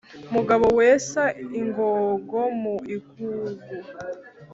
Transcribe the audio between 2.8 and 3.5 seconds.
igugu